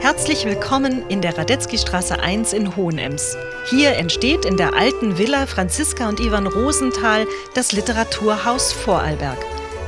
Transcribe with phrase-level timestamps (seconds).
[0.00, 3.36] Herzlich willkommen in der Radetzky-Straße 1 in Hohenems.
[3.68, 9.36] Hier entsteht in der alten Villa Franziska und Ivan Rosenthal das Literaturhaus Vorarlberg.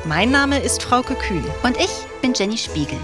[0.04, 1.45] Mein Name ist Frauke Kühn.
[1.62, 1.91] Und ich
[2.21, 2.98] bin Jenny Spiegel.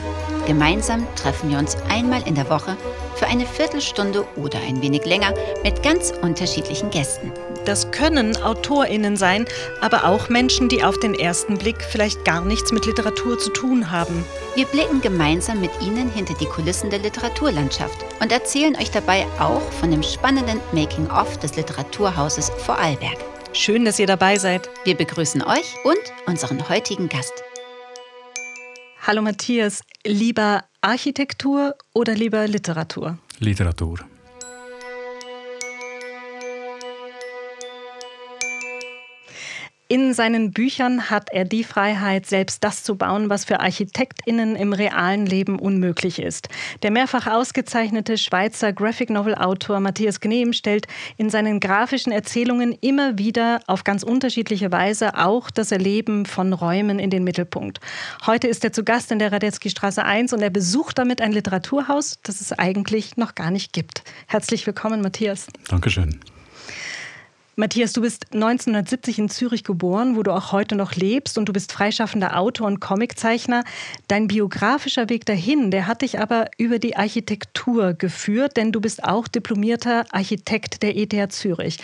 [0.47, 2.77] Gemeinsam treffen wir uns einmal in der Woche
[3.15, 7.33] für eine Viertelstunde oder ein wenig länger mit ganz unterschiedlichen Gästen.
[7.69, 9.45] Das können AutorInnen sein,
[9.83, 13.91] aber auch Menschen, die auf den ersten Blick vielleicht gar nichts mit Literatur zu tun
[13.91, 14.25] haben.
[14.55, 19.61] Wir blicken gemeinsam mit Ihnen hinter die Kulissen der Literaturlandschaft und erzählen euch dabei auch
[19.73, 23.19] von dem spannenden Making-of des Literaturhauses Vorarlberg.
[23.53, 24.71] Schön, dass ihr dabei seid.
[24.85, 27.35] Wir begrüßen euch und unseren heutigen Gast.
[29.07, 33.19] Hallo Matthias, lieber Architektur oder lieber Literatur?
[33.41, 33.99] Literatur.
[39.91, 44.75] In seinen Büchern hat er die Freiheit, selbst das zu bauen, was für ArchitektInnen im
[44.75, 46.51] realen Leben unmöglich ist.
[46.83, 53.17] Der mehrfach ausgezeichnete Schweizer Graphic Novel Autor Matthias Gnehm stellt in seinen grafischen Erzählungen immer
[53.17, 57.81] wieder auf ganz unterschiedliche Weise auch das Erleben von Räumen in den Mittelpunkt.
[58.27, 61.33] Heute ist er zu Gast in der Radetzky Straße 1 und er besucht damit ein
[61.33, 64.03] Literaturhaus, das es eigentlich noch gar nicht gibt.
[64.27, 65.47] Herzlich willkommen, Matthias.
[65.69, 66.21] Dankeschön.
[67.59, 71.53] Matthias, du bist 1970 in Zürich geboren, wo du auch heute noch lebst und du
[71.53, 73.65] bist freischaffender Autor und Comiczeichner.
[74.07, 79.03] Dein biografischer Weg dahin, der hat dich aber über die Architektur geführt, denn du bist
[79.03, 81.79] auch diplomierter Architekt der ETH Zürich.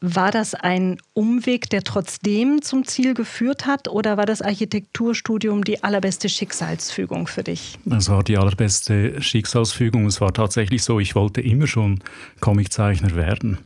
[0.00, 5.84] War das ein Umweg, der trotzdem zum Ziel geführt hat, oder war das Architekturstudium die
[5.84, 7.78] allerbeste Schicksalsfügung für dich?
[7.88, 10.06] Es war die allerbeste Schicksalsfügung.
[10.06, 12.00] Es war tatsächlich so, ich wollte immer schon
[12.40, 13.58] Comiczeichner werden.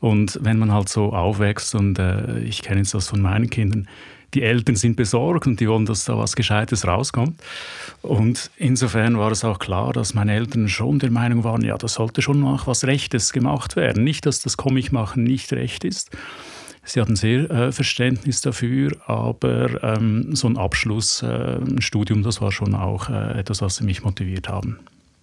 [0.00, 3.88] Und wenn man halt so aufwächst, und äh, ich kenne jetzt das von meinen Kindern,
[4.34, 7.40] die Eltern sind besorgt und die wollen, dass da was Gescheites rauskommt.
[8.02, 11.88] Und insofern war es auch klar, dass meine Eltern schon der Meinung waren, ja, da
[11.88, 14.04] sollte schon noch was Rechtes gemacht werden.
[14.04, 16.10] Nicht, dass das Comicmachen nicht recht ist.
[16.84, 22.40] Sie hatten sehr äh, Verständnis dafür, aber ähm, so ein Abschluss, äh, ein Studium, das
[22.40, 24.78] war schon auch äh, etwas, was sie mich motiviert haben.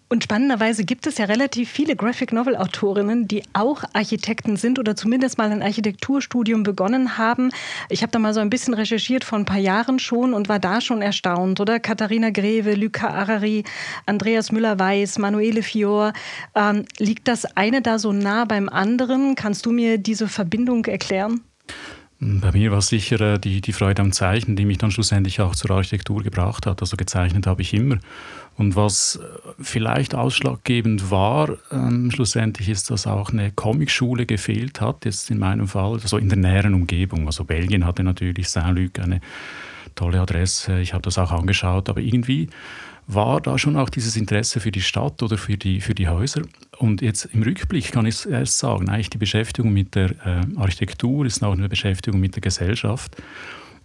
[0.10, 4.96] Und spannenderweise gibt es ja relativ viele Graphic Novel Autorinnen, die auch Architekten sind oder
[4.96, 7.50] zumindest mal ein Architekturstudium begonnen haben.
[7.90, 10.60] Ich habe da mal so ein bisschen recherchiert vor ein paar Jahren schon und war
[10.60, 11.80] da schon erstaunt, oder?
[11.80, 13.64] Katharina Greve, Luca Arari,
[14.06, 16.14] Andreas Müller-Weiß, Manuele Fior.
[16.54, 19.36] Ähm, liegt das eine da so nah beim anderen?
[19.36, 21.42] Kannst du mir diese Verbindung erklären?
[22.26, 25.56] Bei mir war sicher äh, die, die Freude am Zeichnen, die mich dann schlussendlich auch
[25.56, 26.82] zur Architektur gebracht hat.
[26.82, 27.98] Also gezeichnet habe ich immer.
[28.56, 35.04] Und was äh, vielleicht ausschlaggebend war, ähm, schlussendlich ist, dass auch eine Comicschule gefehlt hat,
[35.04, 37.26] jetzt in meinem Fall, also in der näheren Umgebung.
[37.26, 39.20] Also Belgien hatte natürlich Saint-Luc eine
[39.96, 42.48] tolle Adresse, ich habe das auch angeschaut, aber irgendwie
[43.08, 46.44] war da schon auch dieses Interesse für die Stadt oder für die, für die Häuser.
[46.78, 51.26] Und jetzt im Rückblick kann ich erst sagen, eigentlich die Beschäftigung mit der äh, Architektur
[51.26, 53.16] ist auch eine Beschäftigung mit der Gesellschaft.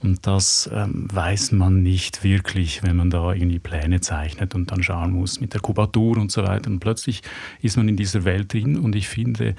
[0.00, 4.82] Und das ähm, weiß man nicht wirklich, wenn man da irgendwie Pläne zeichnet und dann
[4.82, 6.70] schauen muss mit der Kubatur und so weiter.
[6.70, 7.22] Und plötzlich
[7.62, 9.56] ist man in dieser Welt drin und ich finde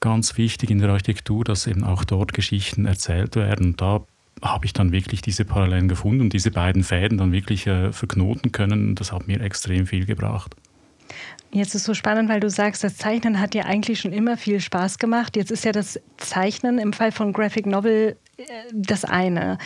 [0.00, 3.66] ganz wichtig in der Architektur, dass eben auch dort Geschichten erzählt werden.
[3.66, 4.00] Und da
[4.42, 8.52] habe ich dann wirklich diese Parallelen gefunden und diese beiden Fäden dann wirklich äh, verknoten
[8.52, 8.94] können.
[8.94, 10.54] Das hat mir extrem viel gebracht.
[11.52, 14.36] Jetzt ist es so spannend, weil du sagst, das Zeichnen hat dir eigentlich schon immer
[14.36, 15.36] viel Spaß gemacht.
[15.36, 19.58] Jetzt ist ja das Zeichnen im Fall von Graphic Novel äh, das eine.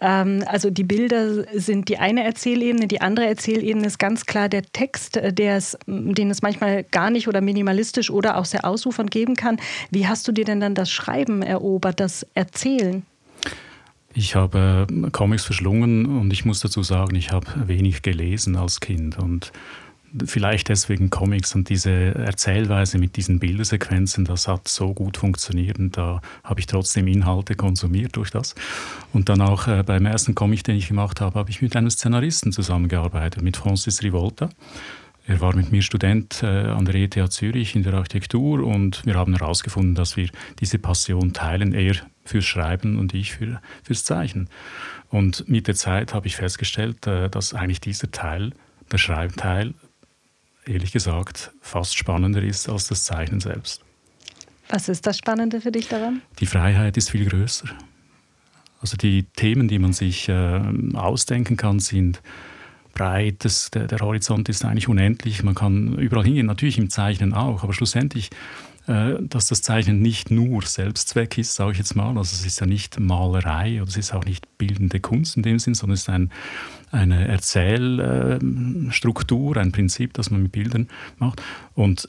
[0.00, 4.62] Ähm, also die Bilder sind die eine Erzählebene, die andere Erzählebene ist ganz klar der
[4.62, 9.34] Text, äh, es, den es manchmal gar nicht oder minimalistisch oder auch sehr ausufernd geben
[9.34, 9.58] kann.
[9.90, 13.04] Wie hast du dir denn dann das Schreiben erobert, das Erzählen?
[14.14, 18.80] Ich habe äh, Comics verschlungen und ich muss dazu sagen, ich habe wenig gelesen als
[18.80, 19.52] Kind und
[20.26, 25.96] vielleicht deswegen Comics und diese Erzählweise mit diesen Bildersequenzen, das hat so gut funktioniert und
[25.96, 28.54] da habe ich trotzdem Inhalte konsumiert durch das.
[29.12, 31.90] Und dann auch äh, beim ersten Comic, den ich gemacht habe, habe ich mit einem
[31.90, 34.50] Szenaristen zusammengearbeitet, mit Francis Rivolta.
[35.26, 39.14] Er war mit mir Student äh, an der ETH Zürich in der Architektur und wir
[39.14, 40.28] haben herausgefunden, dass wir
[40.58, 44.48] diese Passion teilen, er fürs Schreiben und ich für, fürs Zeichnen.
[45.08, 48.52] Und mit der Zeit habe ich festgestellt, äh, dass eigentlich dieser Teil,
[48.90, 49.74] der Schreibteil,
[50.66, 53.82] ehrlich gesagt fast spannender ist als das Zeichnen selbst.
[54.68, 56.22] Was ist das Spannende für dich daran?
[56.38, 57.68] Die Freiheit ist viel größer.
[58.80, 60.60] Also die Themen, die man sich äh,
[60.94, 62.22] ausdenken kann, sind
[62.92, 67.32] breit, das, der, der, Horizont ist eigentlich unendlich, man kann überall hingehen, natürlich im Zeichnen
[67.32, 68.30] auch, aber schlussendlich
[68.86, 72.18] dass das Zeichnen nicht nur Selbstzweck ist, sage ich jetzt mal.
[72.18, 75.60] Also es ist ja nicht Malerei oder es ist auch nicht bildende Kunst in dem
[75.60, 76.32] Sinn, sondern es ist ein,
[76.90, 80.88] eine Erzählstruktur, ein Prinzip, das man mit Bildern
[81.18, 81.40] macht.
[81.74, 82.08] Und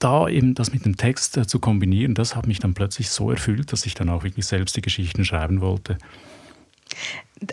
[0.00, 3.30] da eben das mit dem Text äh, zu kombinieren, das hat mich dann plötzlich so
[3.30, 5.98] erfüllt, dass ich dann auch wirklich selbst die Geschichten schreiben wollte.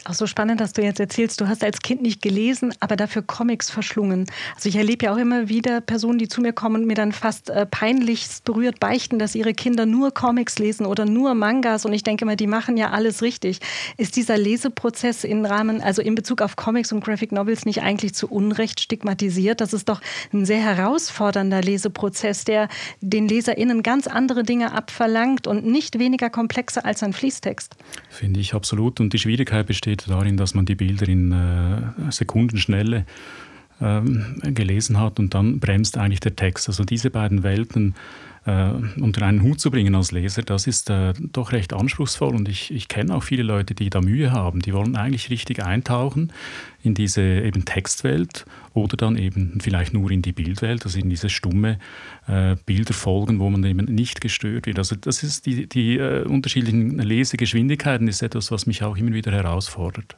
[0.04, 3.22] Auch so spannend, dass du jetzt erzählst, du hast als Kind nicht gelesen, aber dafür
[3.22, 4.26] Comics verschlungen.
[4.54, 7.14] Also ich erlebe ja auch immer wieder Personen, die zu mir kommen und mir dann
[7.14, 11.94] fast äh, peinlichst berührt beichten, dass ihre Kinder nur Comics lesen oder nur Mangas und
[11.94, 13.60] ich denke mal, die machen ja alles richtig.
[13.96, 18.14] Ist dieser Leseprozess im Rahmen, also in Bezug auf Comics und Graphic Novels nicht eigentlich
[18.14, 19.62] zu Unrecht stigmatisiert?
[19.62, 20.02] Das ist doch
[20.34, 22.68] ein sehr herausfordernder Leseprozess, der
[23.00, 27.78] den LeserInnen ganz andere Dinge abverlangt und nicht weniger komplexer als ein Fließtext.
[28.10, 32.12] Finde ich absolut und die Schwierigkeit besteht besteht darin, dass man die Bilder in äh,
[32.12, 33.06] Sekundenschnelle
[33.82, 36.68] ähm, gelesen hat und dann bremst eigentlich der Text.
[36.68, 37.96] Also diese beiden Welten
[38.46, 42.48] äh, unter einen Hut zu bringen als Leser, das ist äh, doch recht anspruchsvoll und
[42.48, 44.62] ich, ich kenne auch viele Leute, die da Mühe haben.
[44.62, 46.32] Die wollen eigentlich richtig eintauchen
[46.82, 51.30] in diese eben Textwelt oder dann eben vielleicht nur in die Bildwelt, also in diese
[51.30, 51.78] stumme
[52.28, 54.80] äh, Bilder folgen, wo man eben nicht gestört wird.
[54.80, 59.32] Also das ist die, die äh, unterschiedlichen Lesegeschwindigkeiten ist etwas, was mich auch immer wieder
[59.32, 60.16] herausfordert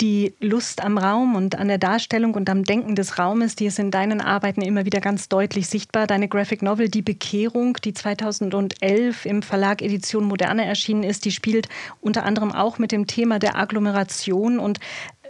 [0.00, 3.78] die Lust am Raum und an der Darstellung und am Denken des Raumes, die ist
[3.78, 6.06] in deinen Arbeiten immer wieder ganz deutlich sichtbar.
[6.06, 11.68] Deine Graphic Novel Die Bekehrung, die 2011 im Verlag Edition Moderne erschienen ist, die spielt
[12.00, 14.80] unter anderem auch mit dem Thema der Agglomeration und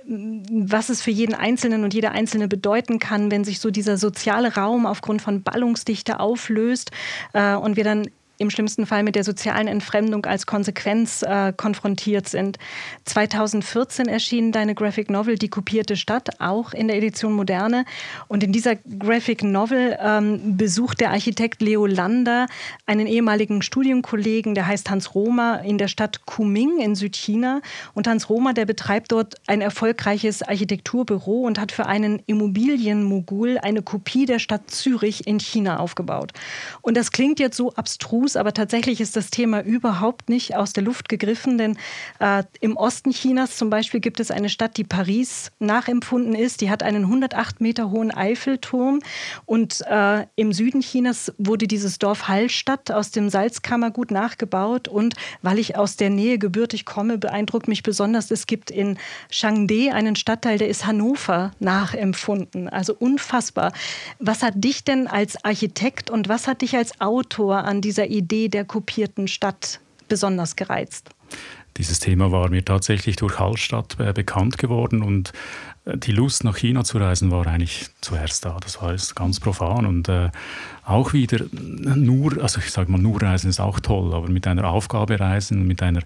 [0.07, 3.97] mm, was es für jeden Einzelnen und jede Einzelne bedeuten kann, wenn sich so dieser
[3.97, 6.93] soziale Raum aufgrund von Ballungsdichte auflöst
[7.33, 8.09] äh, und wir dann
[8.41, 12.59] im schlimmsten Fall mit der sozialen Entfremdung als Konsequenz äh, konfrontiert sind.
[13.05, 17.85] 2014 erschien deine Graphic Novel Die kopierte Stadt, auch in der Edition Moderne.
[18.29, 22.47] Und in dieser Graphic Novel ähm, besucht der Architekt Leo Lander
[22.87, 27.61] einen ehemaligen Studienkollegen, der heißt Hans Roma, in der Stadt Kuming in Südchina.
[27.95, 33.83] Und Hans Roma, der betreibt dort ein erfolgreiches Architekturbüro und hat für einen Immobilienmogul eine
[33.83, 36.33] Kopie der Stadt Zürich in China aufgebaut.
[36.81, 40.73] Und das klingt jetzt so abstrus, News, aber tatsächlich ist das Thema überhaupt nicht aus
[40.73, 41.77] der Luft gegriffen, denn
[42.19, 46.61] äh, im Osten Chinas zum Beispiel gibt es eine Stadt, die Paris nachempfunden ist.
[46.61, 49.01] Die hat einen 108 Meter hohen Eiffelturm
[49.47, 55.59] und äh, im Süden Chinas wurde dieses Dorf Hallstatt aus dem Salzkammergut nachgebaut und weil
[55.59, 58.99] ich aus der Nähe gebürtig komme, beeindruckt mich besonders, es gibt in
[59.31, 62.69] Changde einen Stadtteil, der ist Hannover nachempfunden.
[62.69, 63.73] Also unfassbar.
[64.19, 68.20] Was hat dich denn als Architekt und was hat dich als Autor an dieser Idee
[68.21, 71.11] Idee der kopierten Stadt besonders gereizt?
[71.77, 75.33] Dieses Thema war mir tatsächlich durch Hallstatt äh, bekannt geworden und
[75.87, 78.59] äh, die Lust nach China zu reisen war eigentlich zuerst da.
[78.61, 80.31] Das war ganz profan und äh,
[80.85, 84.65] auch wieder nur, also ich sage mal, nur reisen ist auch toll, aber mit einer
[84.65, 86.03] Aufgabe reisen, mit einer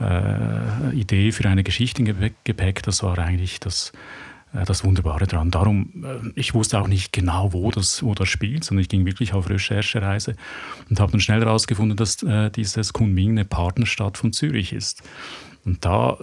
[0.00, 3.92] äh, Idee für eine Geschichte im Gepäck, das war eigentlich das
[4.52, 5.50] das Wunderbare daran.
[5.50, 9.04] Darum, äh, ich wusste auch nicht genau, wo das, wo das spielt, sondern ich ging
[9.04, 10.36] wirklich auf Recherchereise
[10.88, 15.02] und habe dann schnell herausgefunden, dass äh, dieses Kunming eine Partnerstadt von Zürich ist.
[15.64, 16.18] Und da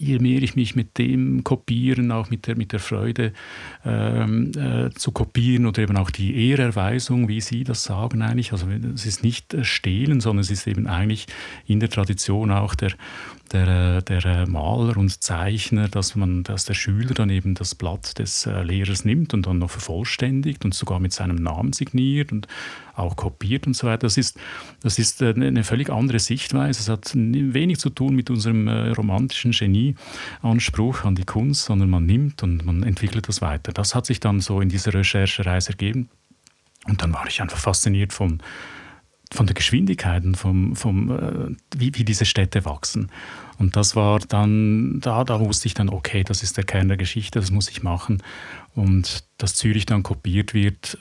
[0.00, 3.34] je mehr ich mich mit dem Kopieren, auch mit der, mit der Freude
[3.84, 8.66] ähm, äh, zu kopieren oder eben auch die Ehrerweisung, wie Sie das sagen eigentlich, also
[8.94, 11.26] es ist nicht Stehlen, sondern es ist eben eigentlich
[11.66, 12.92] in der Tradition auch der,
[13.52, 18.46] der, der Maler und Zeichner, dass, man, dass der Schüler dann eben das Blatt des
[18.46, 22.46] äh, Lehrers nimmt und dann noch vervollständigt und sogar mit seinem Namen signiert und
[22.94, 24.06] auch kopiert und so weiter.
[24.06, 24.38] Das ist,
[24.82, 26.80] das ist äh, eine völlig andere Sichtweise.
[26.80, 32.06] Es hat wenig zu tun mit unserem äh, romantischen Genieanspruch an die Kunst, sondern man
[32.06, 33.72] nimmt und man entwickelt das weiter.
[33.72, 36.08] Das hat sich dann so in dieser Recherchereise ergeben.
[36.86, 38.40] Und dann war ich einfach fasziniert von,
[39.32, 43.10] von der Geschwindigkeit und vom, vom, äh, wie, wie diese Städte wachsen.
[43.58, 46.96] Und das war dann, da, da wusste ich dann, okay, das ist der Kern der
[46.96, 48.22] Geschichte, das muss ich machen.
[48.74, 50.98] Und dass Zürich dann kopiert wird,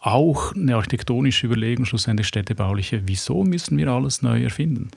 [0.00, 4.90] auch eine architektonische Überlegung, schlussendlich städtebauliche, wieso müssen wir alles neu erfinden?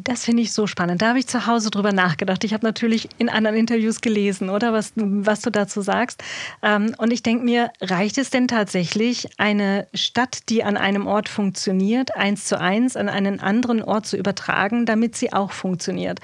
[0.00, 1.02] Das finde ich so spannend.
[1.02, 2.44] Da habe ich zu Hause drüber nachgedacht.
[2.44, 6.22] Ich habe natürlich in anderen Interviews gelesen, oder was, was du dazu sagst.
[6.62, 11.28] Ähm, und ich denke mir, reicht es denn tatsächlich, eine Stadt, die an einem Ort
[11.28, 16.20] funktioniert, eins zu eins an einen anderen Ort zu übertragen, damit sie auch funktioniert?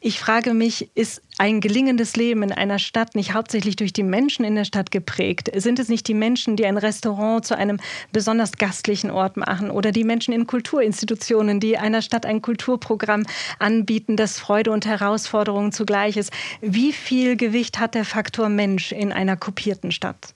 [0.00, 4.44] Ich frage mich, ist ein gelingendes Leben in einer Stadt nicht hauptsächlich durch die Menschen
[4.44, 5.50] in der Stadt geprägt?
[5.54, 7.78] Sind es nicht die Menschen, die ein Restaurant zu einem
[8.10, 13.24] besonders gastlichen Ort machen oder die Menschen in Kulturinstitutionen, die einer Stadt ein Kulturprogramm Programm
[13.58, 16.32] anbieten, das Freude und Herausforderungen zugleich ist.
[16.62, 20.34] Wie viel Gewicht hat der Faktor Mensch in einer kopierten Stadt?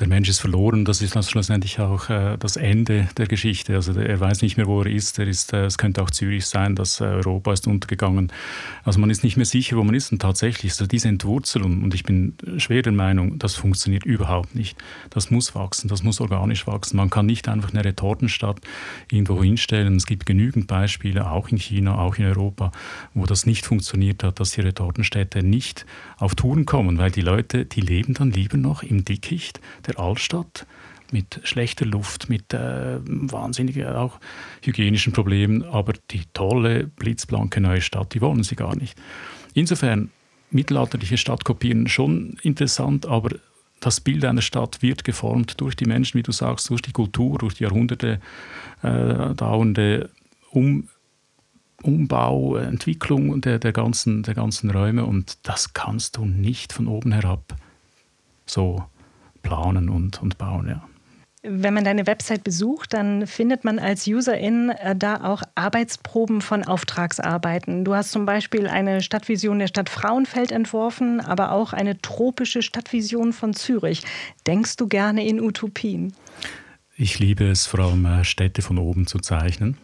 [0.00, 0.84] Der Mensch ist verloren.
[0.84, 3.74] Das ist schlussendlich auch äh, das Ende der Geschichte.
[3.74, 5.18] Also er weiß nicht mehr, wo er ist.
[5.18, 8.32] Er ist äh, es könnte auch Zürich sein, dass äh, Europa ist untergegangen.
[8.84, 10.12] Also man ist nicht mehr sicher, wo man ist.
[10.12, 14.78] Und tatsächlich, also diese Entwurzelung, und ich bin schwer der Meinung, das funktioniert überhaupt nicht.
[15.10, 16.96] Das muss wachsen, das muss organisch wachsen.
[16.96, 18.60] Man kann nicht einfach eine Retortenstadt
[19.10, 19.96] irgendwo hinstellen.
[19.96, 22.72] Es gibt genügend Beispiele, auch in China, auch in Europa,
[23.14, 25.86] wo das nicht funktioniert hat, dass die Retortenstädte nicht
[26.18, 30.66] auf Touren kommen, weil die Leute, die leben dann lieber noch im Dickicht der Altstadt
[31.10, 34.20] mit schlechter Luft, mit äh, wahnsinnigen auch
[34.62, 38.98] hygienischen Problemen, aber die tolle, blitzblanke neue Stadt, die wollen sie gar nicht.
[39.54, 40.10] Insofern,
[40.50, 43.30] mittelalterliche Stadtkopien schon interessant, aber
[43.80, 47.38] das Bild einer Stadt wird geformt durch die Menschen, wie du sagst, durch die Kultur,
[47.38, 48.20] durch die Jahrhunderte
[48.82, 50.10] äh, dauernde
[50.50, 50.88] um
[51.82, 57.12] Umbau, Entwicklung der, der, ganzen, der ganzen Räume und das kannst du nicht von oben
[57.12, 57.54] herab
[58.46, 58.84] so
[59.48, 60.68] planen und, und bauen.
[60.68, 60.82] Ja.
[61.42, 66.64] Wenn man deine Website besucht, dann findet man als Userin äh, da auch Arbeitsproben von
[66.64, 67.84] Auftragsarbeiten.
[67.84, 73.32] Du hast zum Beispiel eine Stadtvision der Stadt Frauenfeld entworfen, aber auch eine tropische Stadtvision
[73.32, 74.02] von Zürich.
[74.46, 76.12] Denkst du gerne in Utopien?
[76.96, 79.76] Ich liebe es vor allem, äh, Städte von oben zu zeichnen.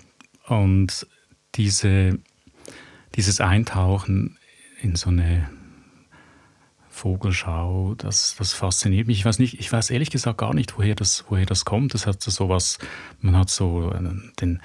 [0.49, 1.06] Und
[1.54, 2.18] diese,
[3.14, 4.38] dieses Eintauchen
[4.83, 5.49] in so eine
[6.94, 9.18] Vogelschau, das, das fasziniert mich.
[9.18, 11.92] Ich weiß nicht, ich weiß ehrlich gesagt gar nicht, woher das, woher das kommt.
[11.92, 12.78] Das hat so was,
[13.20, 13.92] man hat so
[14.40, 14.60] den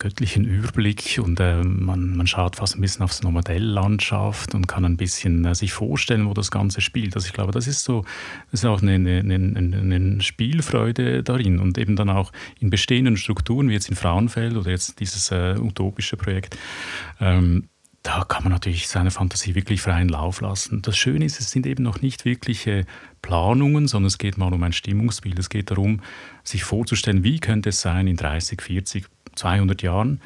[0.00, 4.66] göttlichen Überblick und äh, man, man schaut fast ein bisschen auf so eine Modelllandschaft und
[4.66, 7.14] kann ein bisschen äh, sich vorstellen, wo das Ganze spielt.
[7.14, 8.04] Also ich glaube, das ist so,
[8.50, 13.16] das ist auch eine, eine, eine, eine, Spielfreude darin und eben dann auch in bestehenden
[13.16, 16.56] Strukturen, wie jetzt in Frauenfeld oder jetzt dieses äh, utopische Projekt.
[17.20, 17.68] Ähm,
[18.08, 20.80] da kann man natürlich seine Fantasie wirklich freien Lauf lassen.
[20.80, 22.86] Das Schöne ist, es sind eben noch nicht wirkliche
[23.20, 25.38] Planungen, sondern es geht mal um ein Stimmungsbild.
[25.38, 26.00] Es geht darum,
[26.42, 30.22] sich vorzustellen, wie könnte es sein in 30, 40, 200 Jahren.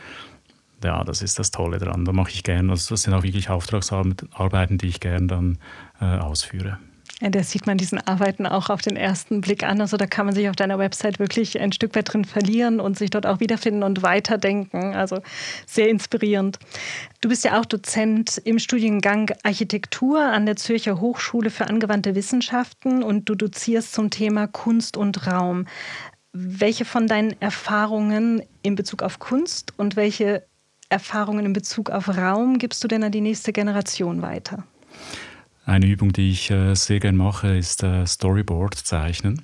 [0.84, 2.04] Ja, das ist das Tolle daran.
[2.04, 5.58] Da mache ich gerne, also das sind auch wirklich Auftragsarbeiten, die ich gerne dann
[6.00, 6.78] äh, ausführe.
[7.22, 9.80] Ja, da sieht man diesen Arbeiten auch auf den ersten Blick an.
[9.80, 12.98] Also da kann man sich auf deiner Website wirklich ein Stück weit drin verlieren und
[12.98, 14.96] sich dort auch wiederfinden und weiterdenken.
[14.96, 15.20] Also
[15.64, 16.58] sehr inspirierend.
[17.20, 23.04] Du bist ja auch Dozent im Studiengang Architektur an der Zürcher Hochschule für angewandte Wissenschaften
[23.04, 25.66] und du dozierst zum Thema Kunst und Raum.
[26.32, 30.44] Welche von deinen Erfahrungen in Bezug auf Kunst und welche
[30.88, 34.64] Erfahrungen in Bezug auf Raum gibst du denn an die nächste Generation weiter?
[35.64, 39.42] Eine Übung, die ich äh, sehr gerne mache, ist äh, Storyboard zeichnen.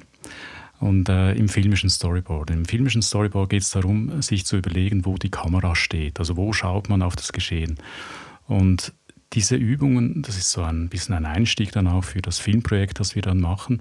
[0.81, 2.51] Und äh, im filmischen Storyboard.
[2.51, 6.19] Im filmischen Storyboard geht es darum, sich zu überlegen, wo die Kamera steht.
[6.21, 7.79] Also wo schaut man auf das Geschehen.
[8.47, 8.93] Und
[9.33, 13.15] diese Übungen, das ist so ein bisschen ein Einstieg dann auch für das Filmprojekt, das
[13.15, 13.81] wir dann machen,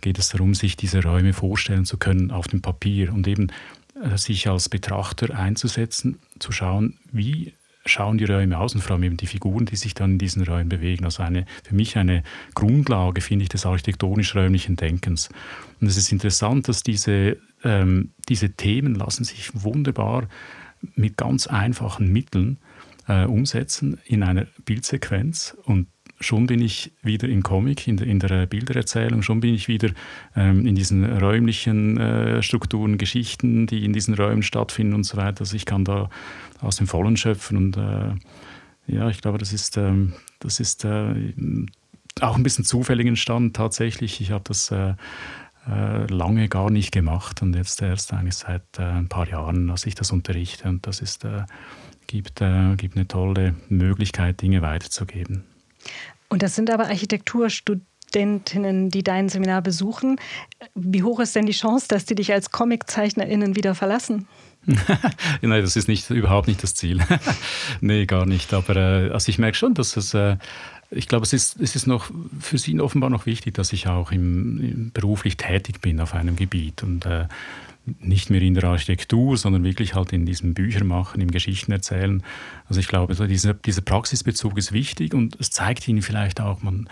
[0.00, 3.48] geht es darum, sich diese Räume vorstellen zu können auf dem Papier und eben
[4.02, 7.54] äh, sich als Betrachter einzusetzen, zu schauen, wie
[7.86, 10.42] schauen die Räume aus und vor allem eben die Figuren, die sich dann in diesen
[10.42, 11.04] Räumen bewegen.
[11.04, 12.22] Also eine, für mich eine
[12.54, 15.28] Grundlage, finde ich, des architektonisch-räumlichen Denkens.
[15.80, 20.28] Und es ist interessant, dass diese, ähm, diese Themen lassen sich wunderbar
[20.94, 22.58] mit ganz einfachen Mitteln
[23.08, 25.88] äh, umsetzen in einer Bildsequenz und
[26.24, 29.90] schon bin ich wieder im Comic, in der, in der Bildererzählung, schon bin ich wieder
[30.34, 35.40] ähm, in diesen räumlichen äh, Strukturen, Geschichten, die in diesen Räumen stattfinden und so weiter.
[35.40, 36.08] Also ich kann da
[36.60, 38.14] aus dem Vollen schöpfen und äh,
[38.86, 41.34] ja, ich glaube, das ist, ähm, das ist äh,
[42.20, 44.20] auch ein bisschen zufällig entstanden tatsächlich.
[44.20, 44.94] Ich habe das äh,
[45.68, 49.86] äh, lange gar nicht gemacht und jetzt erst eigentlich seit äh, ein paar Jahren, dass
[49.86, 51.26] ich das unterrichte und das ist,
[52.06, 52.42] gibt,
[52.76, 55.44] gibt eine tolle Möglichkeit, Dinge weiterzugeben.
[56.34, 60.16] Und das sind aber Architekturstudentinnen, die dein Seminar besuchen.
[60.74, 64.26] Wie hoch ist denn die Chance, dass die dich als Comiczeichnerin wieder verlassen?
[64.66, 67.00] Nein, das ist nicht, überhaupt nicht das Ziel.
[67.80, 68.52] nee, gar nicht.
[68.52, 70.36] Aber äh, also ich merke schon, dass es, äh,
[70.90, 72.10] ich glaube, es ist, es ist noch
[72.40, 76.34] für Sie offenbar noch wichtig, dass ich auch im, im beruflich tätig bin auf einem
[76.34, 77.28] Gebiet und äh,
[77.86, 82.22] nicht mehr in der Architektur, sondern wirklich halt in diesem Büchermachen, im Geschichtenerzählen.
[82.68, 86.88] Also ich glaube, dieser, dieser Praxisbezug ist wichtig und es zeigt Ihnen vielleicht auch, man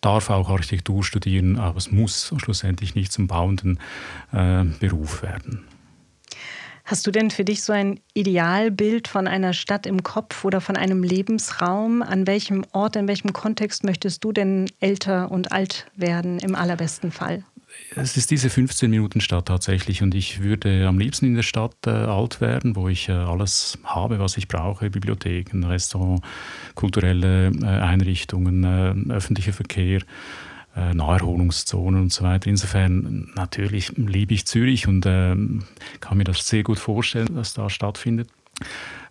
[0.00, 3.78] darf auch Architektur studieren, aber es muss schlussendlich nicht zum bauenden
[4.32, 5.64] äh, Beruf werden.
[6.86, 10.76] Hast du denn für dich so ein Idealbild von einer Stadt im Kopf oder von
[10.76, 12.02] einem Lebensraum?
[12.02, 17.10] An welchem Ort, in welchem Kontext möchtest du denn älter und alt werden im allerbesten
[17.10, 17.42] Fall?
[17.96, 21.76] Es ist diese 15 Minuten Stadt tatsächlich und ich würde am liebsten in der Stadt
[21.86, 26.22] äh, alt werden, wo ich äh, alles habe, was ich brauche, Bibliotheken, Restaurant,
[26.74, 30.00] kulturelle äh, Einrichtungen, äh, öffentlicher Verkehr
[30.76, 32.50] äh, Naherholungszonen und so weiter.
[32.50, 35.36] Insofern natürlich liebe ich Zürich und äh,
[36.00, 38.28] kann mir das sehr gut vorstellen, dass da stattfindet.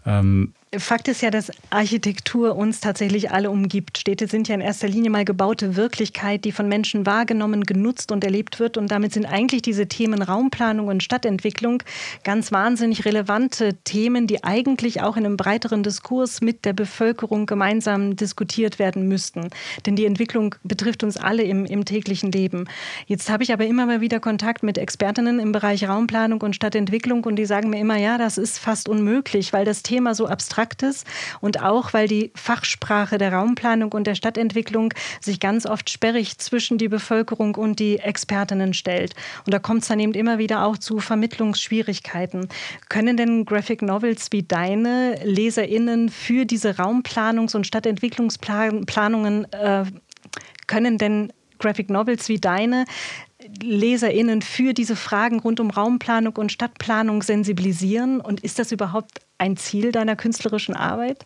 [0.05, 3.99] Ähm, Fakt ist ja, dass Architektur uns tatsächlich alle umgibt.
[3.99, 8.23] Städte sind ja in erster Linie mal gebaute Wirklichkeit, die von Menschen wahrgenommen, genutzt und
[8.23, 8.77] erlebt wird.
[8.77, 11.83] Und damit sind eigentlich diese Themen Raumplanung und Stadtentwicklung
[12.23, 18.15] ganz wahnsinnig relevante Themen, die eigentlich auch in einem breiteren Diskurs mit der Bevölkerung gemeinsam
[18.15, 19.49] diskutiert werden müssten.
[19.85, 22.65] Denn die Entwicklung betrifft uns alle im, im täglichen Leben.
[23.05, 27.23] Jetzt habe ich aber immer mal wieder Kontakt mit Expertinnen im Bereich Raumplanung und Stadtentwicklung
[27.25, 30.62] und die sagen mir immer, ja, das ist fast unmöglich, weil das Thema so abstrakt
[30.63, 31.03] Abstraktes
[31.41, 36.77] und auch, weil die Fachsprache der Raumplanung und der Stadtentwicklung sich ganz oft sperrig zwischen
[36.77, 39.13] die Bevölkerung und die Expertinnen stellt.
[39.45, 42.47] Und da kommt es dann eben immer wieder auch zu Vermittlungsschwierigkeiten.
[42.89, 49.83] Können denn Graphic Novels wie deine LeserInnen für diese Raumplanungs- und Stadtentwicklungsplanungen äh,
[50.67, 52.85] können denn Graphic Novels wie deine
[53.61, 58.19] LeserInnen für diese Fragen rund um Raumplanung und Stadtplanung sensibilisieren?
[58.21, 61.25] Und ist das überhaupt ein Ziel deiner künstlerischen Arbeit?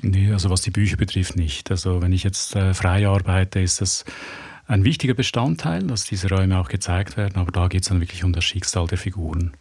[0.00, 1.70] Nee, also was die Bücher betrifft nicht.
[1.70, 4.04] Also wenn ich jetzt äh, frei arbeite, ist das
[4.68, 8.22] ein wichtiger Bestandteil, dass diese Räume auch gezeigt werden, aber da geht es dann wirklich
[8.22, 9.52] um das Schicksal der Figuren.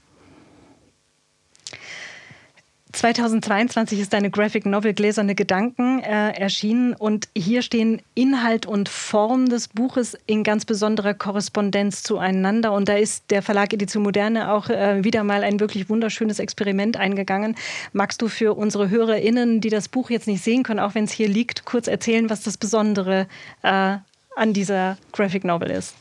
[2.95, 9.49] 2022 ist deine Graphic Novel Gläserne Gedanken äh, erschienen und hier stehen Inhalt und Form
[9.49, 14.69] des Buches in ganz besonderer Korrespondenz zueinander und da ist der Verlag Edition Moderne auch
[14.69, 17.55] äh, wieder mal ein wirklich wunderschönes Experiment eingegangen.
[17.91, 21.11] Magst du für unsere HörerInnen, die das Buch jetzt nicht sehen können, auch wenn es
[21.11, 23.27] hier liegt, kurz erzählen, was das Besondere
[23.61, 23.97] äh,
[24.37, 25.95] an dieser Graphic Novel ist?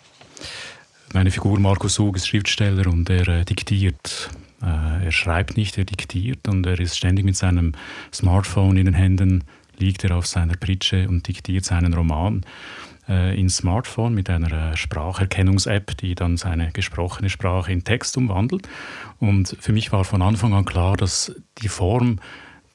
[1.12, 4.30] Meine Figur Markus Sug ist Schriftsteller und er äh, diktiert
[4.64, 7.72] er schreibt nicht, er diktiert und er ist ständig mit seinem
[8.12, 9.44] Smartphone in den Händen,
[9.78, 12.44] liegt er auf seiner Pritsche und diktiert seinen Roman
[13.08, 18.68] äh, ins Smartphone mit einer äh, Spracherkennungs-App, die dann seine gesprochene Sprache in Text umwandelt.
[19.18, 22.18] Und für mich war von Anfang an klar, dass die Form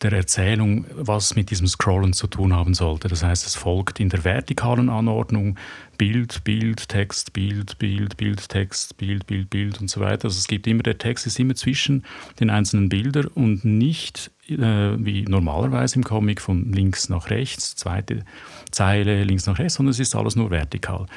[0.01, 3.10] der Erzählung, was mit diesem Scrollen zu tun haben sollte.
[3.10, 5.58] Das heißt, es folgt in der vertikalen Anordnung
[5.97, 10.26] Bild, Bild, Text, Bild, Bild, Bild, Text, Bild, Bild, Bild und so weiter.
[10.26, 12.06] Also es gibt immer, der Text ist immer zwischen
[12.39, 18.24] den einzelnen Bildern und nicht äh, wie normalerweise im Comic von links nach rechts, zweite
[18.71, 21.08] Zeile links nach rechts, sondern es ist alles nur vertikal.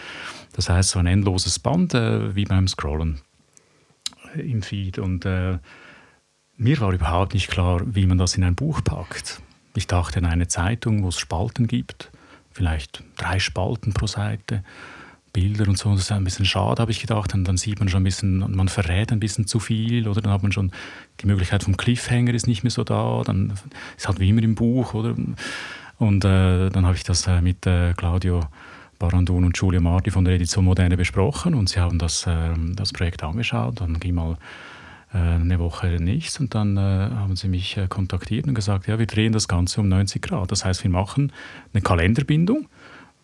[0.54, 3.20] Das heißt, so ein endloses Band äh, wie beim Scrollen
[4.34, 5.58] im Feed und äh,
[6.56, 9.40] mir war überhaupt nicht klar, wie man das in ein Buch packt.
[9.74, 12.10] Ich dachte an eine Zeitung, wo es Spalten gibt,
[12.52, 14.62] vielleicht drei Spalten pro Seite,
[15.32, 15.90] Bilder und so.
[15.92, 17.34] Das ist ein bisschen schade, habe ich gedacht.
[17.34, 20.32] Und dann sieht man schon ein bisschen, man verrät ein bisschen zu viel oder dann
[20.32, 20.72] hat man schon
[21.20, 23.22] die Möglichkeit vom Cliffhanger ist nicht mehr so da.
[23.24, 23.54] Dann
[23.96, 25.14] ist halt wie immer im Buch, oder?
[25.98, 28.40] Und äh, dann habe ich das äh, mit äh, Claudio
[28.98, 32.92] Barandun und Julia Marti von der Edition Moderne besprochen und sie haben das, ähm, das
[32.92, 33.80] Projekt angeschaut.
[33.80, 34.36] Dann ging mal äh,
[35.18, 39.06] eine Woche nichts und dann äh, haben sie mich äh, kontaktiert und gesagt, ja, wir
[39.06, 40.50] drehen das Ganze um 90 Grad.
[40.50, 41.32] Das heißt, wir machen
[41.72, 42.68] eine Kalenderbindung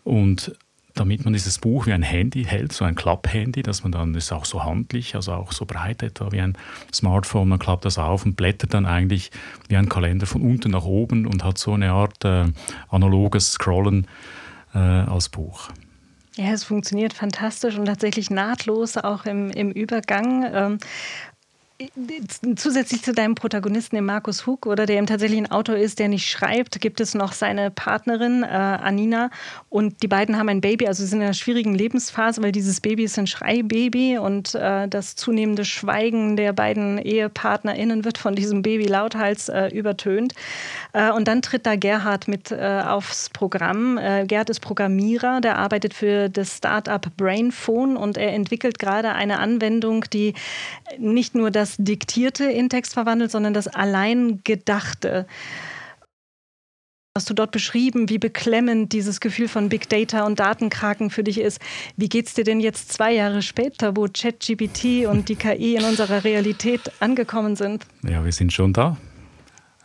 [0.04, 0.52] und
[0.98, 4.32] damit man dieses Buch wie ein Handy hält, so ein Klapphandy, dass man dann, ist
[4.32, 6.56] auch so handlich, also auch so breit etwa wie ein
[6.92, 9.30] Smartphone, man klappt das auf und blättert dann eigentlich
[9.68, 12.46] wie ein Kalender von unten nach oben und hat so eine Art äh,
[12.88, 14.06] analoges Scrollen
[14.74, 15.70] äh, als Buch.
[16.36, 20.46] Ja, es funktioniert fantastisch und tatsächlich nahtlos auch im, im Übergang.
[20.52, 20.78] Ähm,
[22.56, 26.08] Zusätzlich zu deinem Protagonisten, dem Markus Huck, oder der eben tatsächlich ein Autor ist, der
[26.08, 29.30] nicht schreibt, gibt es noch seine Partnerin, äh, Anina.
[29.68, 32.80] Und die beiden haben ein Baby, also sie sind in einer schwierigen Lebensphase, weil dieses
[32.80, 38.62] Baby ist ein Schreibaby und äh, das zunehmende Schweigen der beiden EhepartnerInnen wird von diesem
[38.62, 40.34] Baby lauthals äh, übertönt.
[40.94, 43.98] Äh, und dann tritt da Gerhard mit äh, aufs Programm.
[43.98, 49.38] Äh, Gerhard ist Programmierer, der arbeitet für das Startup Brainphone und er entwickelt gerade eine
[49.38, 50.34] Anwendung, die
[50.98, 55.26] nicht nur das das Diktierte in Text verwandelt, sondern das Alleingedachte.
[57.16, 61.40] Hast du dort beschrieben, wie beklemmend dieses Gefühl von Big Data und Datenkraken für dich
[61.40, 61.60] ist.
[61.96, 65.84] Wie geht es dir denn jetzt zwei Jahre später, wo ChatGPT und die KI in
[65.84, 67.86] unserer Realität angekommen sind?
[68.02, 68.96] Ja, wir sind schon da.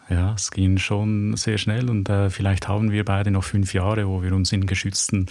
[0.09, 4.07] Ja, es ging schon sehr schnell und äh, vielleicht haben wir beide noch fünf Jahre,
[4.07, 5.25] wo wir uns in geschützten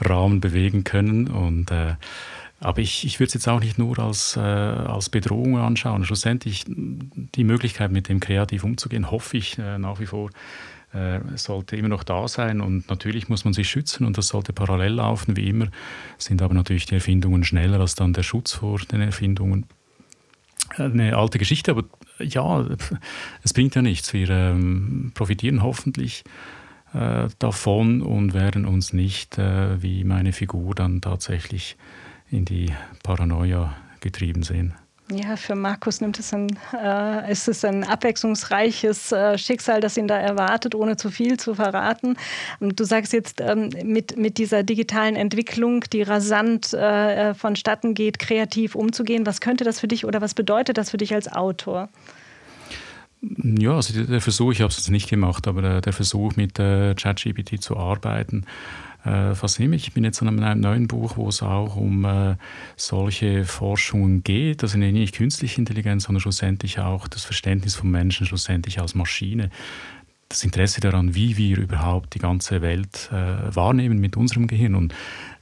[0.00, 1.94] Rahmen bewegen können und äh,
[2.64, 6.04] aber ich, ich würde es jetzt auch nicht nur als, äh, als Bedrohung anschauen.
[6.04, 10.30] Schlussendlich die Möglichkeit, mit dem kreativ umzugehen, hoffe ich äh, nach wie vor,
[10.94, 12.62] äh, sollte immer noch da sein.
[12.62, 15.68] Und natürlich muss man sich schützen und das sollte parallel laufen, wie immer.
[16.16, 19.66] Sind aber natürlich die Erfindungen schneller als dann der Schutz vor den Erfindungen.
[20.76, 21.84] Eine alte Geschichte, aber
[22.18, 22.66] ja,
[23.42, 24.14] es bringt ja nichts.
[24.14, 26.24] Wir ähm, profitieren hoffentlich
[26.94, 31.76] äh, davon und werden uns nicht äh, wie meine Figur dann tatsächlich
[32.30, 34.74] in die Paranoia getrieben sehen.
[35.12, 40.08] Ja, für Markus nimmt es ein, äh, ist es ein abwechslungsreiches äh, Schicksal, das ihn
[40.08, 42.16] da erwartet, ohne zu viel zu verraten.
[42.58, 48.18] Und du sagst jetzt, ähm, mit, mit dieser digitalen Entwicklung, die rasant äh, vonstatten geht,
[48.18, 51.90] kreativ umzugehen, was könnte das für dich oder was bedeutet das für dich als Autor?
[53.26, 56.58] Ja, also der Versuch, ich habe es jetzt nicht gemacht, aber der, der Versuch mit
[56.58, 58.44] äh, ChatGPT zu arbeiten,
[59.04, 59.86] äh, fasziniert mich.
[59.86, 62.36] Ich bin jetzt an einem neuen Buch, wo es auch um äh,
[62.76, 64.62] solche Forschungen geht.
[64.62, 69.50] Also nicht künstliche Intelligenz, sondern schlussendlich auch das Verständnis von Menschen schlussendlich als Maschine.
[70.28, 74.74] Das Interesse daran, wie wir überhaupt die ganze Welt äh, wahrnehmen mit unserem Gehirn.
[74.74, 74.94] Und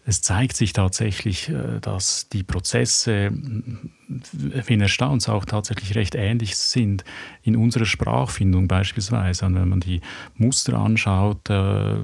[0.05, 7.05] es zeigt sich tatsächlich, äh, dass die Prozesse, wie erstaunt, auch tatsächlich recht ähnlich sind
[7.43, 9.47] in unserer Sprachfindung beispielsweise.
[9.47, 10.01] Und wenn man die
[10.37, 11.97] Muster anschaut, äh,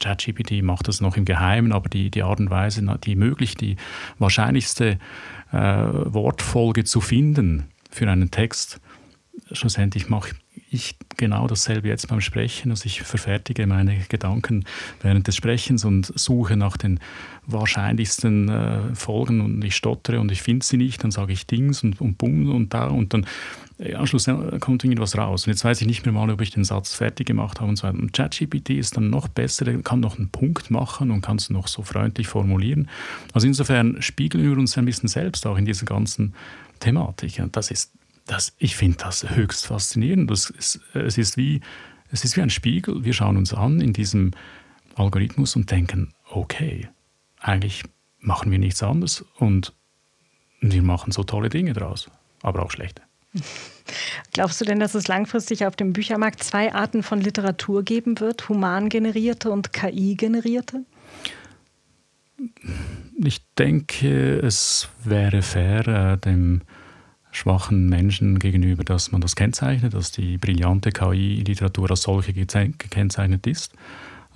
[0.00, 3.76] ChatGPT macht das noch im Geheimen, aber die, die Art und Weise, die möglich die
[4.18, 4.98] wahrscheinlichste
[5.52, 8.80] äh, Wortfolge zu finden für einen Text,
[9.52, 10.34] schlussendlich macht
[10.70, 12.70] ich genau dasselbe jetzt beim Sprechen.
[12.70, 14.64] Also ich verfertige meine Gedanken
[15.02, 17.00] während des Sprechens und suche nach den
[17.46, 21.82] wahrscheinlichsten äh, Folgen und ich stottere und ich finde sie nicht, dann sage ich Dings
[21.82, 23.26] und, und Bumm und da und dann
[23.78, 25.46] äh, am Schluss äh, kommt irgendwas raus.
[25.46, 27.76] Und jetzt weiß ich nicht mehr mal, ob ich den Satz fertig gemacht habe und
[27.76, 27.98] so weiter.
[27.98, 31.50] Und ChatGPT ist dann noch besser, der kann noch einen Punkt machen und kann es
[31.50, 32.88] noch so freundlich formulieren.
[33.32, 36.34] Also insofern spiegeln wir uns ein bisschen selbst auch in dieser ganzen
[36.80, 37.42] Thematik.
[37.52, 37.92] Das ist
[38.26, 40.30] das, ich finde das höchst faszinierend.
[40.30, 41.60] Das ist, es, ist wie,
[42.10, 43.04] es ist wie ein Spiegel.
[43.04, 44.32] Wir schauen uns an in diesem
[44.96, 46.88] Algorithmus und denken, okay,
[47.40, 47.84] eigentlich
[48.20, 49.72] machen wir nichts anderes und
[50.60, 52.10] wir machen so tolle Dinge draus,
[52.42, 53.02] aber auch schlechte.
[54.32, 58.48] Glaubst du denn, dass es langfristig auf dem Büchermarkt zwei Arten von Literatur geben wird,
[58.48, 60.84] human generierte und KI generierte?
[63.22, 66.62] Ich denke, es wäre fair, äh, dem
[67.34, 73.74] schwachen Menschen gegenüber, dass man das kennzeichnet, dass die brillante KI-Literatur als solche gekennzeichnet ist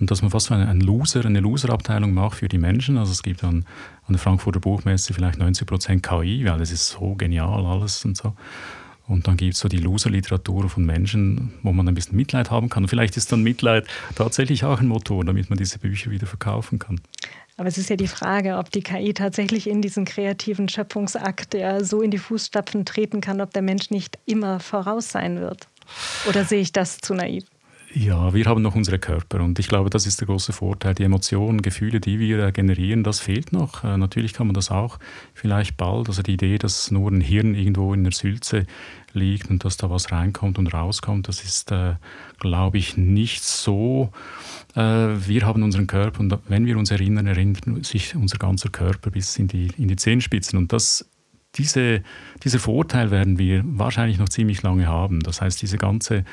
[0.01, 2.99] und dass man fast ein Loser, eine Loser-Abteilung macht für die Menschen.
[2.99, 3.65] Also es gibt an,
[4.07, 8.17] an der Frankfurter Buchmesse vielleicht 90 Prozent KI, weil es ist so genial alles und
[8.17, 8.35] so.
[9.07, 12.69] Und dann gibt es so die Loser-Literatur von Menschen, wo man ein bisschen Mitleid haben
[12.69, 12.89] kann.
[12.89, 17.01] Vielleicht ist dann Mitleid tatsächlich auch ein Motor, damit man diese Bücher wieder verkaufen kann.
[17.59, 21.83] Aber es ist ja die Frage, ob die KI tatsächlich in diesen kreativen Schöpfungsakt ja
[21.83, 25.67] so in die Fußstapfen treten kann, ob der Mensch nicht immer voraus sein wird.
[26.29, 27.45] Oder sehe ich das zu naiv?
[27.99, 30.95] Ja, wir haben noch unsere Körper und ich glaube, das ist der große Vorteil.
[30.95, 33.83] Die Emotionen, Gefühle, die wir äh, generieren, das fehlt noch.
[33.83, 35.01] Äh, natürlich kann man das auch
[35.35, 36.07] vielleicht bald.
[36.07, 38.67] Also die Idee, dass nur ein Hirn irgendwo in der Sülze
[39.15, 41.97] liegt und dass da was reinkommt und rauskommt, das ist, äh,
[42.39, 44.13] glaube ich, nicht so.
[44.77, 49.11] Äh, wir haben unseren Körper und wenn wir uns erinnern, erinnert sich unser ganzer Körper
[49.11, 50.57] bis in die, in die Zehenspitzen.
[50.57, 51.05] Und das
[51.57, 52.05] diese,
[52.45, 55.19] dieser Vorteil werden wir wahrscheinlich noch ziemlich lange haben.
[55.19, 56.25] Das heißt, diese ganze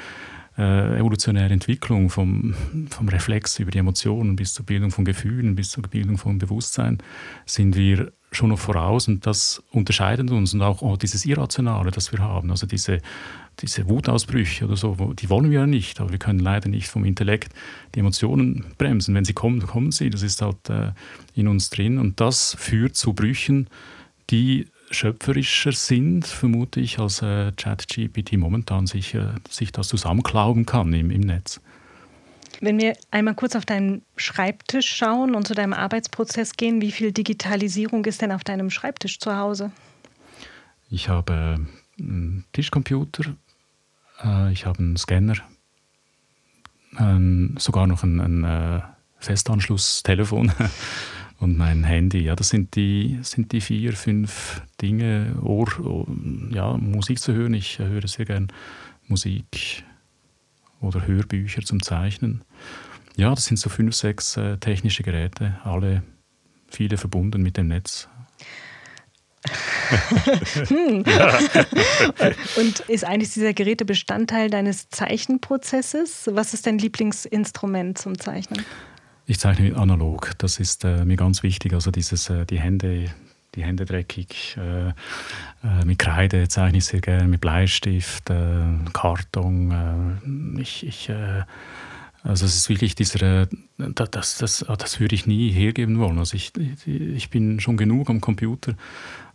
[0.57, 2.53] äh, evolutionäre Entwicklung vom,
[2.89, 6.99] vom Reflex über die Emotionen bis zur Bildung von Gefühlen, bis zur Bildung von Bewusstsein,
[7.45, 12.11] sind wir schon noch voraus und das unterscheidet uns und auch, auch dieses Irrationale, das
[12.11, 12.99] wir haben, also diese,
[13.59, 17.05] diese Wutausbrüche oder so, die wollen wir ja nicht, aber wir können leider nicht vom
[17.05, 17.53] Intellekt
[17.93, 19.15] die Emotionen bremsen.
[19.15, 20.91] Wenn sie kommen, kommen sie, das ist halt äh,
[21.33, 23.67] in uns drin und das führt zu Brüchen,
[24.29, 30.93] die schöpferischer sind, vermute ich, als äh, ChatGPT momentan sich, äh, sich das zusammenklauben kann
[30.93, 31.59] im, im Netz.
[32.61, 37.11] Wenn wir einmal kurz auf deinen Schreibtisch schauen und zu deinem Arbeitsprozess gehen, wie viel
[37.11, 39.71] Digitalisierung ist denn auf deinem Schreibtisch zu Hause?
[40.89, 41.33] Ich habe
[41.99, 43.35] äh, einen Tischcomputer,
[44.23, 45.35] äh, ich habe einen Scanner,
[47.57, 48.81] sogar noch ein, ein äh,
[49.19, 50.53] Festanschlusstelefon
[51.39, 52.19] und mein Handy.
[52.19, 55.35] Ja, das sind die, sind die vier, fünf Dinge.
[55.41, 56.05] Ohr,
[56.51, 57.53] ja, Musik zu hören.
[57.53, 58.47] Ich höre sehr gern
[59.07, 59.83] Musik
[60.81, 62.43] oder Hörbücher zum Zeichnen.
[63.15, 66.03] Ja, das sind so fünf, sechs äh, technische Geräte, alle
[66.67, 68.09] viele verbunden mit dem Netz.
[70.67, 71.03] hm.
[72.57, 76.29] Und ist eigentlich dieser Geräte Bestandteil deines Zeichenprozesses?
[76.31, 78.65] Was ist dein Lieblingsinstrument zum Zeichnen?
[79.27, 80.31] Ich zeichne analog.
[80.37, 81.73] Das ist äh, mir ganz wichtig.
[81.73, 83.09] Also dieses, äh, die Hände,
[83.55, 84.55] die Hände dreckig.
[84.57, 90.19] Äh, äh mit Kreide zeichne ich sehr gerne, mit Bleistift, äh, Karton.
[90.57, 91.11] Äh, ich, ich
[92.23, 96.17] also es ist wirklich dieser, das, das, das würde ich nie hergeben wollen.
[96.17, 98.73] Also ich, ich bin schon genug am Computer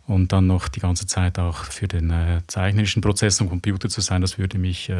[0.07, 2.13] und dann noch die ganze Zeit auch für den
[2.47, 4.91] zeichnerischen Prozess am Computer zu sein, das würde mich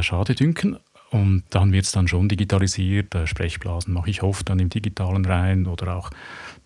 [0.00, 0.76] schade dünken.
[1.14, 3.14] Und dann wird es dann schon digitalisiert.
[3.14, 6.10] Äh, Sprechblasen mache ich oft dann im Digitalen rein oder auch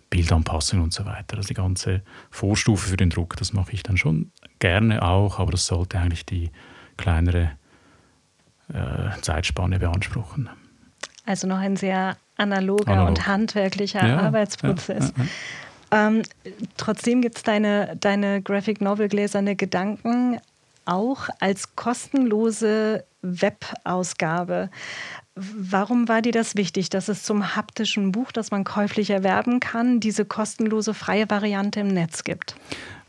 [0.08, 1.36] Bildanpassung und so weiter.
[1.36, 5.50] Also die ganze Vorstufe für den Druck, das mache ich dann schon gerne auch, aber
[5.50, 6.50] das sollte eigentlich die
[6.96, 7.50] kleinere
[8.72, 10.48] äh, Zeitspanne beanspruchen.
[11.26, 13.08] Also noch ein sehr analoger Analog.
[13.08, 15.12] und handwerklicher ja, Arbeitsprozess.
[15.14, 15.24] Ja,
[15.92, 16.22] ja, ähm,
[16.78, 20.40] trotzdem gibt es deine, deine Graphic Novel Gläserne Gedanken
[20.88, 24.70] auch als kostenlose Webausgabe.
[25.34, 30.00] Warum war dir das wichtig, dass es zum haptischen Buch, das man käuflich erwerben kann,
[30.00, 32.56] diese kostenlose freie Variante im Netz gibt?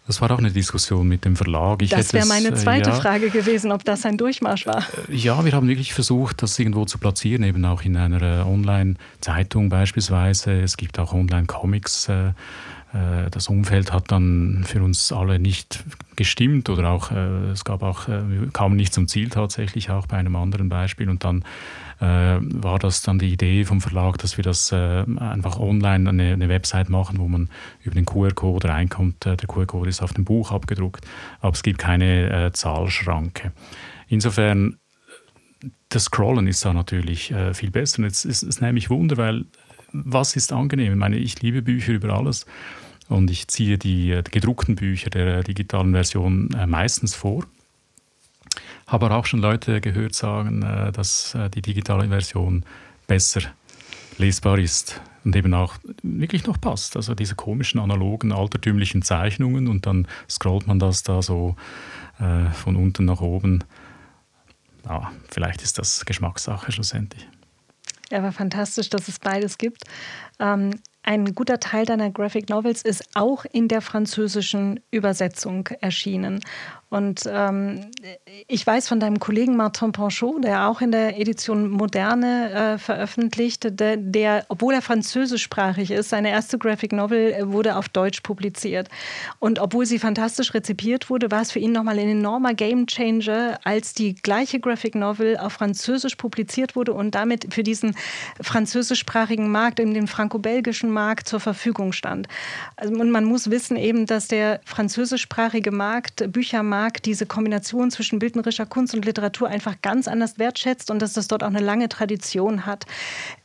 [0.10, 1.84] Das war auch eine Diskussion mit dem Verlag.
[1.84, 4.84] Ich das wäre meine äh, zweite ja, Frage gewesen, ob das ein Durchmarsch war.
[5.08, 8.42] Äh, ja, wir haben wirklich versucht, das irgendwo zu platzieren, eben auch in einer äh,
[8.42, 10.62] Online-Zeitung beispielsweise.
[10.62, 12.10] Es gibt auch Online-Comics.
[12.92, 15.84] Das Umfeld hat dann für uns alle nicht
[16.16, 18.08] gestimmt oder auch es gab auch
[18.52, 21.44] kam nicht zum Ziel tatsächlich auch bei einem anderen Beispiel und dann
[22.00, 26.34] äh, war das dann die Idee vom Verlag, dass wir das äh, einfach online eine,
[26.34, 27.50] eine, Website machen, wo man
[27.84, 29.26] über den QR-Code reinkommt.
[29.26, 31.06] Äh, der QR-Code ist auf dem Buch abgedruckt,
[31.42, 33.52] aber es gibt keine äh, Zahlschranke.
[34.08, 34.78] Insofern,
[35.90, 38.00] das Scrollen ist da natürlich äh, viel besser.
[38.00, 39.46] Und jetzt ist es nämlich Wunder, weil
[39.92, 40.94] was ist angenehm?
[40.94, 42.46] Ich meine, ich liebe Bücher über alles.
[43.08, 47.44] Und ich ziehe die, die gedruckten Bücher der digitalen Version äh, meistens vor.
[48.86, 52.64] Habe aber auch schon Leute gehört sagen, äh, dass äh, die digitale Version
[53.08, 53.42] besser
[54.18, 56.96] lesbar ist und eben auch wirklich noch passt.
[56.96, 61.56] Also diese komischen analogen, altertümlichen Zeichnungen und dann scrollt man das da so
[62.20, 63.64] äh, von unten nach oben.
[64.86, 67.28] Ja, vielleicht ist das Geschmackssache schlussendlich.
[68.12, 69.84] Aber fantastisch, dass es beides gibt.
[70.40, 70.72] Ähm,
[71.04, 76.40] ein guter Teil deiner Graphic Novels ist auch in der französischen Übersetzung erschienen.
[76.90, 77.92] Und ähm,
[78.48, 83.80] ich weiß von deinem Kollegen Martin Panchot, der auch in der Edition Moderne äh, veröffentlicht,
[83.80, 88.90] der, der, obwohl er französischsprachig ist, seine erste Graphic Novel äh, wurde auf Deutsch publiziert.
[89.38, 93.94] Und obwohl sie fantastisch rezipiert wurde, war es für ihn nochmal ein enormer Gamechanger, als
[93.94, 97.96] die gleiche Graphic Novel auf Französisch publiziert wurde und damit für diesen
[98.42, 102.28] französischsprachigen Markt, in den franco-belgischen Markt zur Verfügung stand.
[102.78, 108.20] Also, und man muss wissen eben, dass der französischsprachige Markt, Büchermarkt, Markt diese Kombination zwischen
[108.20, 111.90] bildnerischer Kunst und Literatur einfach ganz anders wertschätzt und dass das dort auch eine lange
[111.90, 112.86] Tradition hat.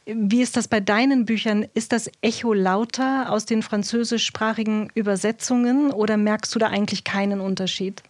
[0.07, 1.66] Wie ist das bei deinen Büchern?
[1.75, 8.05] Ist das Echo lauter aus den französischsprachigen Übersetzungen oder merkst du da eigentlich keinen Unterschied?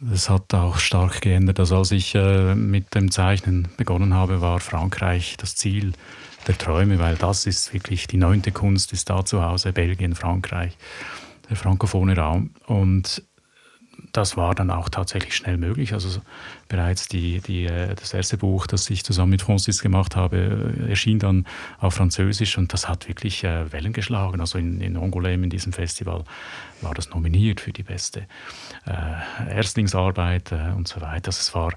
[0.00, 1.60] Das hat auch stark geändert.
[1.60, 5.92] Also als ich äh, mit dem Zeichnen begonnen habe, war Frankreich das Ziel
[6.48, 10.76] der Träume, weil das ist wirklich die neunte Kunst, ist da zu Hause, Belgien, Frankreich,
[11.48, 12.50] der frankophone Raum.
[12.66, 13.22] Und
[14.12, 15.92] das war dann auch tatsächlich schnell möglich.
[15.92, 16.20] Also
[16.68, 20.90] bereits die, die, äh, das erste Buch, das ich zusammen mit Francis gemacht habe, äh,
[20.90, 21.46] erschien dann
[21.78, 24.40] auf Französisch und das hat wirklich äh, Wellen geschlagen.
[24.40, 26.24] Also in, in Angoulême, in diesem Festival,
[26.80, 28.26] war das nominiert für die beste
[29.48, 31.28] Erstlingsarbeit und so weiter.
[31.28, 31.72] Also es war,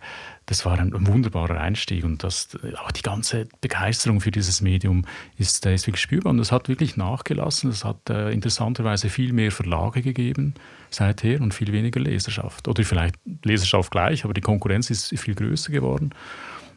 [0.48, 5.06] das war ein, wunderbarer Einstieg und das, auch die ganze Begeisterung für dieses Medium
[5.38, 7.70] ist, äh, ist spürbar und es hat wirklich nachgelassen.
[7.70, 10.54] Es hat äh, interessanterweise viel mehr Verlage gegeben
[10.90, 12.70] seither und viel weniger Leserschaft.
[12.70, 16.12] Oder vielleicht Leserschaft gleich, aber die Konkurrenz ist viel größer geworden.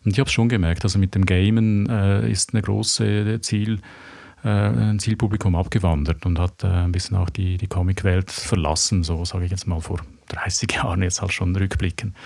[0.05, 3.81] Und ich habe schon gemerkt, also mit dem Gamen äh, ist eine große Ziel,
[4.43, 9.25] äh, ein Zielpublikum abgewandert und hat äh, ein bisschen auch die, die Comicwelt verlassen, so
[9.25, 12.17] sage ich jetzt mal vor 30 Jahren, jetzt halt schon rückblicken.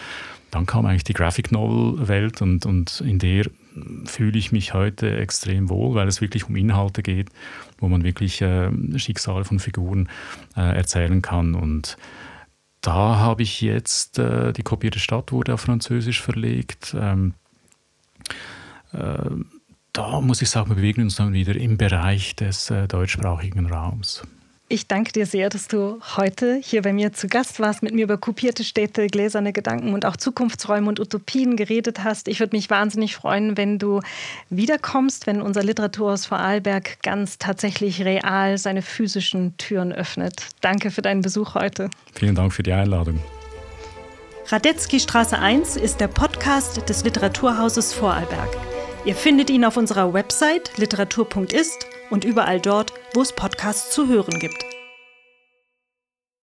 [0.54, 3.46] Dann kam eigentlich die Graphic Novel Welt und, und in der
[4.04, 7.30] fühle ich mich heute extrem wohl, weil es wirklich um Inhalte geht,
[7.78, 10.08] wo man wirklich äh, Schicksale von Figuren
[10.56, 11.56] äh, erzählen kann.
[11.56, 11.96] Und
[12.82, 16.94] da habe ich jetzt, äh, die kopierte Stadt wurde auf Französisch verlegt.
[16.96, 17.34] Ähm,
[18.92, 19.30] äh,
[19.92, 24.22] da muss ich sagen, wir bewegen uns dann wieder im Bereich des äh, deutschsprachigen Raums.
[24.74, 28.02] Ich danke dir sehr, dass du heute hier bei mir zu Gast warst, mit mir
[28.02, 32.26] über kopierte Städte, gläserne Gedanken und auch Zukunftsräume und Utopien geredet hast.
[32.26, 34.00] Ich würde mich wahnsinnig freuen, wenn du
[34.50, 40.44] wiederkommst, wenn unser Literaturhaus Vorarlberg ganz tatsächlich real seine physischen Türen öffnet.
[40.60, 41.88] Danke für deinen Besuch heute.
[42.12, 43.20] Vielen Dank für die Einladung.
[44.48, 48.50] Radetzky Straße 1 ist der Podcast des Literaturhauses Vorarlberg.
[49.04, 54.38] Ihr findet ihn auf unserer Website literatur.ist und überall dort, wo es Podcasts zu hören
[54.38, 54.73] gibt.